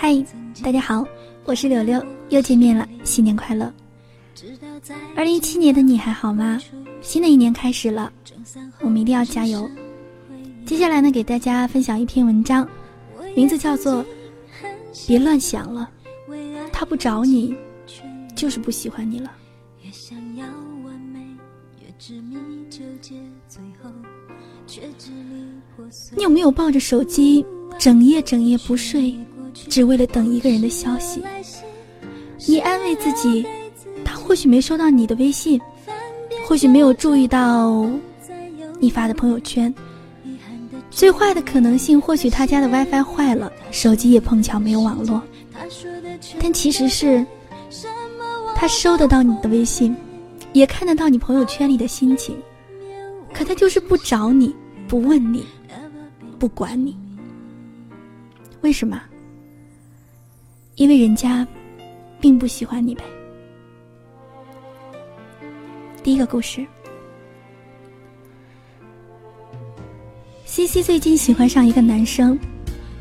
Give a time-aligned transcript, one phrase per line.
[0.00, 0.14] 嗨，
[0.62, 1.04] 大家好，
[1.44, 3.74] 我是柳柳，又见面了，新年快乐！
[5.16, 6.56] 二零一七年的你还好吗？
[7.00, 8.12] 新的一年开始了，
[8.80, 9.68] 我们一定要加油。
[10.64, 12.66] 接下来呢，给大家分享一篇文章，
[13.34, 13.94] 名字叫做
[15.08, 15.90] 《别乱想了》，
[16.72, 17.52] 他不找你，
[18.36, 19.32] 就是不喜欢你了。
[26.16, 27.44] 你有没有抱着手机，
[27.80, 29.18] 整夜整夜不睡，
[29.68, 31.22] 只为了等一个人的消息？
[32.46, 33.46] 你安慰自己，
[34.04, 35.60] 他或许没收到你的微信，
[36.46, 37.86] 或许没有注意到
[38.78, 39.74] 你发的朋友圈。
[40.90, 45.22] 最坏的可能性，或许他家的 WiFi 坏了，手机也碰巧没有网络。
[46.40, 47.24] 但其实是，
[48.54, 49.94] 他收得到你的微信，
[50.52, 52.36] 也看得到你朋友圈里的心情，
[53.32, 54.54] 可他就是不找你，
[54.88, 55.44] 不问你。
[56.38, 56.96] 不管你，
[58.60, 59.00] 为什么？
[60.78, 61.46] 因为人家
[62.20, 63.02] 并不喜欢你呗。
[66.04, 66.64] 第一个故事
[70.46, 72.38] ，C C 最近喜欢上一个男生，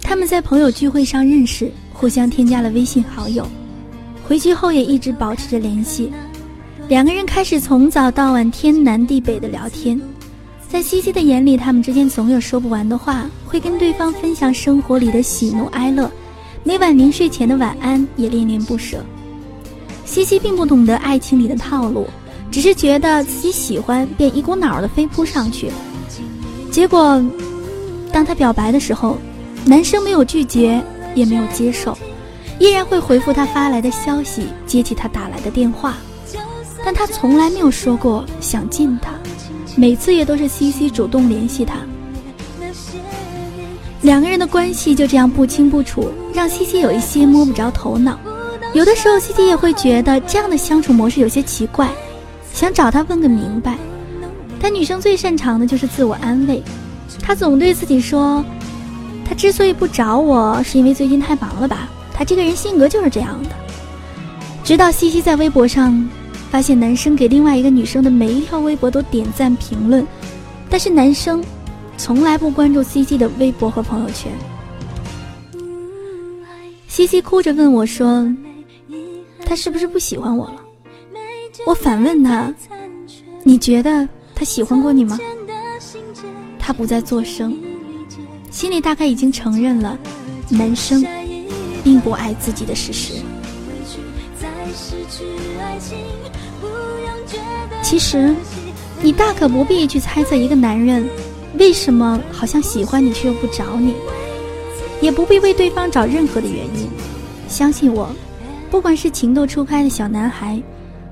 [0.00, 3.46] 他们在朋友聚会上认识，互相添加了微信好友，
[4.24, 6.10] 回去后也一直保持着联系，
[6.88, 10.00] 两个人开始从早到晚天南地北的聊天。
[10.66, 16.10] 在西西的眼里，他们之间总有说不完的话，会跟对方分享生活里的喜怒哀乐，
[16.68, 19.02] 每晚临睡前的晚安也恋恋不舍。
[20.04, 22.06] 西西并不懂得爱情里的套路，
[22.50, 25.70] 只是觉得自己喜欢，便一股脑的飞扑上去。
[26.70, 27.24] 结果，
[28.12, 29.16] 当他表白的时候，
[29.64, 31.96] 男生没有拒绝，也没有接受，
[32.58, 35.96] 依然会回复他发来的消息，接起他打来的电话，
[36.84, 39.12] 但他从来没有说过想见他。
[39.74, 41.76] 每次也都是西西主动联系他，
[44.02, 48.18] 两个人的关系就这样不清不楚，让西西有一些摸不着头脑。
[48.72, 51.88] 有的时候，西西也会觉得这样的相处模式有些奇怪，
[52.52, 53.76] 想找他问个明白。
[54.60, 56.62] 但女生最擅长的就是自我安慰，
[57.22, 58.44] 她总对自己说
[59.28, 61.88] ：“他之所以不找我，是因为最近太忙了吧？
[62.12, 63.50] 他这个人性格就是这样的。”
[64.64, 66.08] 直到西西在微博上。
[66.50, 70.06] 发现男生给另外一个女生的每一条微博都点赞评论，
[70.70, 71.44] 但是男生
[71.98, 74.32] 从来不关注 C C 的微博和朋友圈。
[76.86, 78.26] C C 哭着问我说
[79.44, 80.62] ：“他是不是不喜欢我了？”
[81.66, 82.54] 我反问他
[83.44, 85.18] ：“你觉得他喜欢过你吗？”
[86.58, 87.56] 他不再作声，
[88.50, 89.98] 心里大概已经承认了
[90.48, 91.04] 男生
[91.82, 93.14] 并不爱自己的事实。
[97.82, 98.34] 其实，
[99.02, 101.08] 你大可不必去猜测一个男人
[101.58, 103.94] 为什么好像喜欢你却又不找你，
[105.00, 106.88] 也不必为对方找任何的原因。
[107.48, 108.10] 相信我，
[108.70, 110.62] 不管是情窦初开的小男孩，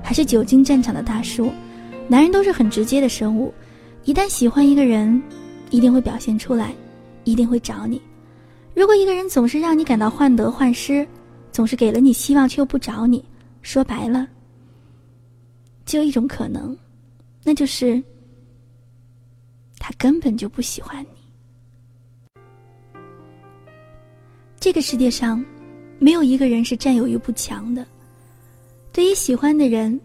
[0.01, 1.51] 还是久经战场的大叔，
[2.07, 3.53] 男人都是很直接的生物。
[4.05, 5.21] 一旦喜欢一个人，
[5.69, 6.73] 一定会表现出来，
[7.25, 8.01] 一定会找你。
[8.73, 11.05] 如果一个人总是让你感到患得患失，
[11.51, 13.23] 总是给了你希望却又不找你，
[13.61, 14.25] 说白了。
[15.85, 16.77] 只有一种可能，
[17.43, 18.01] 那就是
[19.87, 21.07] 他根本就不喜欢你。
[24.59, 25.41] 这个世界上，
[25.97, 27.87] 没有一个人是占有欲不强的。
[28.91, 29.97] 对于喜欢的人，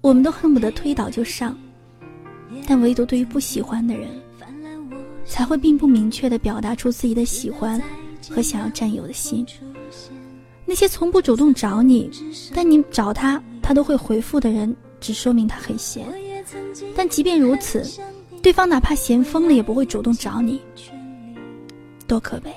[0.00, 1.52] 我们都恨不得推倒就上；
[2.68, 4.08] 但唯独对于不喜欢的人，
[5.24, 7.82] 才会并不明确的表达出自己的喜欢
[8.30, 9.44] 和想要占有的心。
[10.64, 12.08] 那些从不主动找你，
[12.54, 14.72] 但你找他，他都会回复的人。
[15.00, 16.06] 只说明他很闲，
[16.94, 17.84] 但即便如此，
[18.46, 20.60] 对方哪怕闲疯了也不会主动找你，
[22.06, 22.54] 多可悲！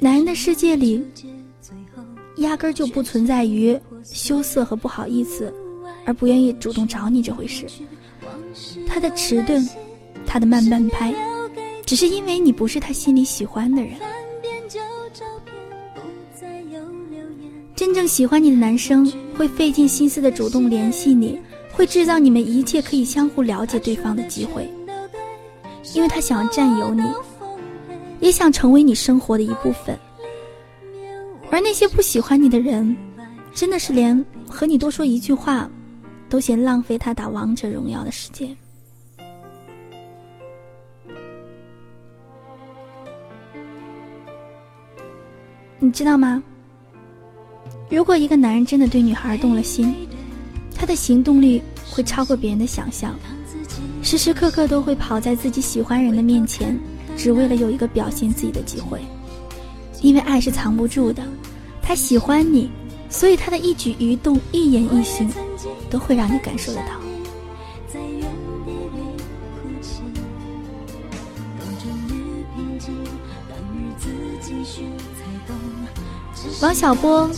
[0.00, 1.06] 男人的世界里，
[2.38, 5.54] 压根就不存在于羞涩和不好意思，
[6.04, 7.64] 而不愿意主动找你这回事。
[8.88, 9.64] 他的迟钝，
[10.26, 11.14] 他的慢半拍，
[11.86, 13.92] 只是因为你不是他心里喜欢的人。
[17.76, 21.38] 真正喜欢你的男生会费尽心思的主动联系你，
[21.80, 24.70] 会制造你们一切可以相互了解对方的机会，
[25.94, 27.02] 因为他想要占有你，
[28.20, 29.98] 也想成为你生活的一部分。
[31.50, 32.94] 而那些不喜欢你的人，
[33.54, 35.70] 真的是连和你多说一句话，
[36.28, 38.54] 都嫌浪费他打王者荣耀的时间。
[45.78, 46.42] 你知道吗？
[47.88, 49.94] 如果一个男人真的对女孩动了心，
[50.80, 53.14] 他的行动力会超过别人的想象，
[54.02, 56.74] 时时刻刻都会跑在自己喜欢人的面前，
[57.18, 58.98] 只为了有一个表现自己的机会。
[60.00, 61.22] 因为爱是藏不住的，
[61.82, 62.70] 他喜欢你，
[63.10, 65.30] 所以他的一举一动、一言一行，
[65.90, 66.98] 都会让你感受得到。
[76.62, 77.30] 王小波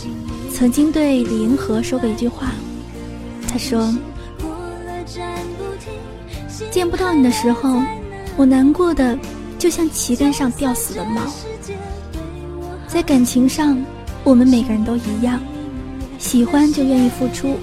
[0.49, 2.53] 曾经对李银河说过一句话，
[3.53, 3.93] 他说
[6.71, 7.79] ：“见不到你的时候，
[8.35, 9.15] 我难过的
[9.59, 11.21] 就像旗杆上吊死的猫。”
[12.89, 13.79] 在感情上，
[14.23, 15.39] 我们每个人都一样，
[16.17, 17.59] 喜欢就愿意付出，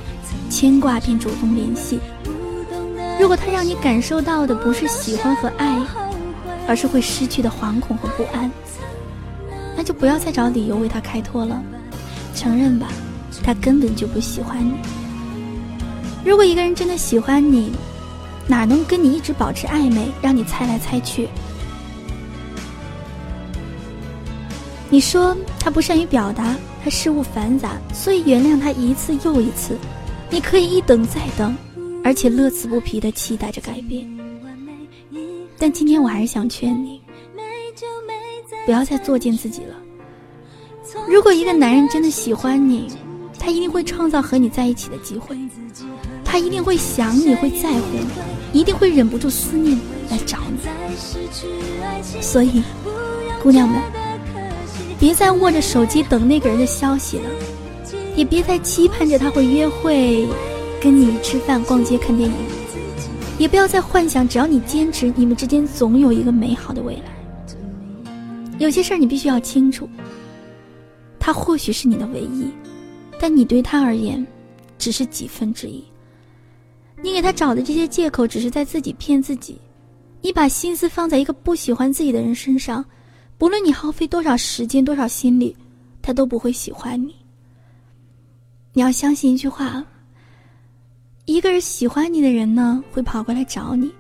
[0.48, 1.98] 牵挂便主动联系。
[3.18, 5.76] 如果他让你感受到的不是喜欢和爱，
[6.68, 8.48] 而是会失去的惶恐和不安。
[9.76, 11.60] 那就不要再找理由为他开脱了，
[12.32, 12.86] 承认吧，
[13.42, 14.74] 他根本就不喜欢你。
[16.24, 17.72] 如果一个人真的喜欢你，
[18.46, 21.28] 哪能跟你一直保持暧昧，让你猜来猜去？
[24.90, 29.78] 你说他不善于表达，他事务繁杂，所以原谅他一次又一次。
[30.28, 31.56] 你可以一等再等，
[32.04, 34.06] 而且乐此不疲地期待着改变。
[35.58, 37.00] 但今天我还是想劝你。
[38.66, 39.74] 不要再作践自己了。
[41.08, 42.88] 如果一个男人真的喜欢你，
[43.40, 45.34] 他一定会创造和你在一起的机会，
[46.22, 47.80] 他一定会想你，会在乎。
[48.52, 50.58] 你，一定会忍不住思念来找你。
[52.20, 52.62] 所以，
[53.42, 53.80] 姑娘们，
[54.98, 57.24] 别再握着手机等那个人的消息了，
[58.14, 60.28] 也别再期盼着他会约会，
[60.82, 62.36] 跟你吃饭、逛街、看电影，
[63.38, 67.02] 也不要再幻想只要你坚持，你们之间总有一个美好的未来。
[68.58, 69.88] 有些事儿你必须要清楚，
[71.18, 72.50] 他或许是你的唯一，
[73.22, 74.26] 但你对他而言，
[74.78, 75.84] 只是几分之一。
[77.02, 79.60] 你给他找的这些借口，只是在自己骗自己。
[80.22, 82.82] 你把心思放在一个不喜欢自己的人身上，
[83.36, 85.54] 不论你耗费多少时间、多少心力，
[86.00, 87.14] 他都不会喜欢你。
[88.72, 89.84] 你要相信一句话：
[91.26, 93.90] 一个人喜欢你的人呢，会跑过来找你；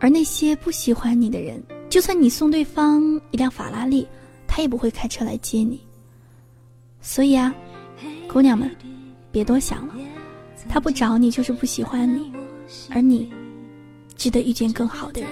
[0.00, 4.06] 而那些不喜欢你的人，就算你送对方一辆法拉利，
[4.46, 5.80] 他也不会开车来接你。
[7.00, 7.54] 所以啊，
[8.28, 8.70] 姑娘们，
[9.30, 9.94] 别多想了，
[10.68, 12.32] 他不找你就是不喜欢你，
[12.90, 13.32] 而你，
[14.16, 15.30] 值得遇见更好的人。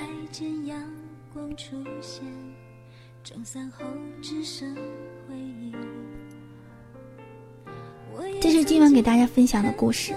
[8.40, 10.14] 这是今晚给大家分享的故事。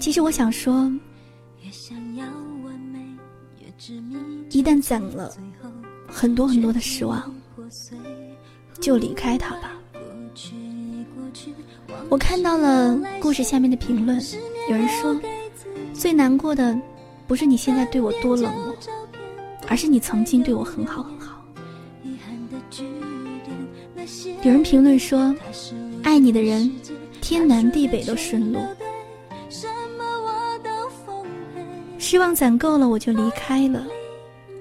[0.00, 0.90] 其实我想说。
[4.50, 5.34] 一旦攒了
[6.06, 7.34] 很多很多的失望，
[8.82, 9.72] 就离开他吧。
[12.08, 14.20] 我看到了故事下面的评论，
[14.68, 15.18] 有人说
[15.94, 16.78] 最难过的
[17.26, 18.74] 不是你现在对我多冷漠，
[19.68, 21.42] 而是你曾经对我很好很好。
[24.42, 25.34] 有人评论说，
[26.02, 26.70] 爱你的人
[27.20, 28.58] 天南地北都顺路。
[31.98, 33.86] 失望攒够了，我就离开了。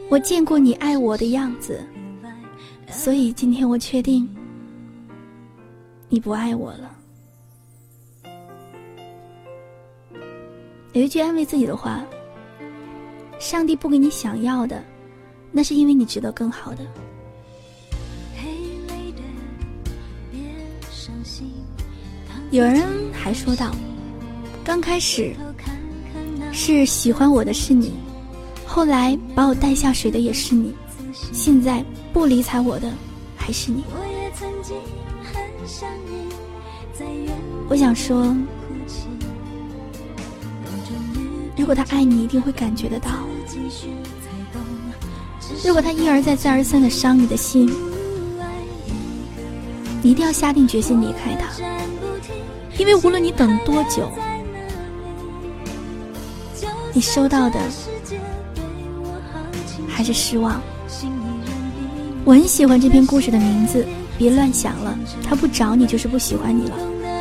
[0.09, 1.83] 我见过你爱我的样子，
[2.91, 4.29] 所以今天我确定
[6.09, 6.95] 你不爱我了。
[10.93, 12.05] 有一句安慰自己的话：
[13.39, 14.83] 上帝不给你想要的，
[15.51, 16.85] 那是因为你值得更好的。
[22.51, 22.83] 有人
[23.13, 23.73] 还说道：
[24.63, 25.33] 刚开始。
[26.53, 27.93] 是喜欢我的是你，
[28.65, 30.75] 后来把我带下水的也是你，
[31.31, 32.91] 现在不理睬我的
[33.35, 33.83] 还是你。
[37.69, 38.35] 我想说，
[41.57, 43.11] 如果他爱你，一定会感觉得到；
[45.63, 47.71] 如果他一而再、再而三的伤你的心，
[50.01, 51.47] 你一定要下定决心离开他，
[52.77, 54.11] 因为无论你等多久。
[56.93, 57.57] 你收到的
[59.87, 60.61] 还是失望。
[62.23, 63.85] 我很喜欢这篇故事的名字，
[64.17, 66.77] 别乱想了，他不找你就是不喜欢你了。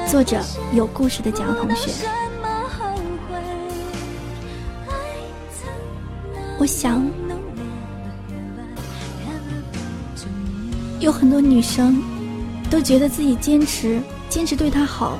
[0.06, 0.38] 作者
[0.74, 1.90] 有故事的蒋同学。
[6.58, 7.02] 我想，
[10.98, 12.02] 有很多女生
[12.68, 15.18] 都觉得自己坚持坚持对他好，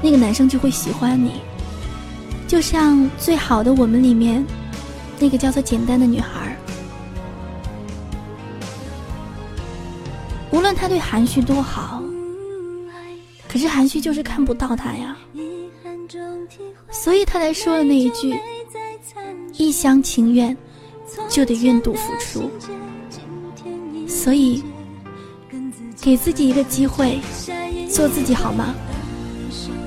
[0.00, 1.40] 那个男生就会喜欢你。
[2.46, 4.46] 就像最好的我们里面，
[5.18, 6.56] 那个叫做简单的女孩
[10.68, 12.02] 论他对韩旭多好，
[13.48, 15.16] 可是韩旭就是看不到他呀，
[16.90, 18.38] 所以他才说了那一句：
[19.54, 20.54] 一厢情愿，
[21.26, 22.50] 就得愿赌服输。
[24.06, 24.62] 所以，
[26.02, 27.18] 给自己一个机会，
[27.88, 28.74] 做自己好吗？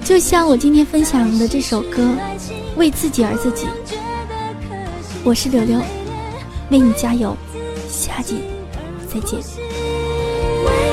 [0.03, 2.01] 就像我今天分享的这首歌
[2.75, 3.67] 《为自己而自己》，
[5.23, 5.79] 我是柳柳，
[6.71, 7.37] 为你加油，
[7.87, 8.39] 下集
[9.07, 9.39] 再见。
[10.61, 10.90] away.